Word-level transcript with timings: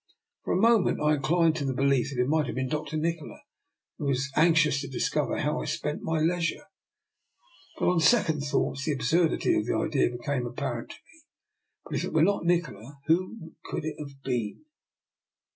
For 0.43 0.51
a 0.51 0.57
moment 0.59 0.99
I 0.99 1.13
inclined 1.13 1.55
to 1.57 1.65
the 1.65 1.75
belief 1.75 2.09
that 2.09 2.19
it 2.19 2.27
might 2.27 2.47
have 2.47 2.55
been 2.55 2.69
Dr. 2.69 2.97
Nikola, 2.97 3.39
who 3.99 4.05
was 4.05 4.31
anxious 4.35 4.81
to 4.81 4.87
discover 4.89 5.37
how 5.37 5.61
I 5.61 5.65
spent 5.65 6.01
my 6.01 6.17
2lg 6.17 6.17
DR. 6.17 6.21
NIKOLA'S 6.23 6.41
EXPERIMENT. 6.41 6.57
leisure. 6.57 6.67
But 7.77 7.85
on 7.87 7.99
second 7.99 8.41
thoughts 8.41 8.85
the 8.85 8.93
absurd 8.93 9.33
ity 9.33 9.55
of 9.55 9.67
the 9.67 9.75
idea 9.77 10.09
became 10.09 10.47
apparent 10.47 10.89
to 10.89 10.95
me. 10.95 11.21
But 11.85 11.93
if 11.97 12.03
it 12.03 12.13
were 12.13 12.23
not 12.23 12.45
Nikola, 12.45 12.97
who 13.05 13.53
could 13.63 13.85
it 13.85 13.97
have 13.99 14.23
been? 14.23 14.65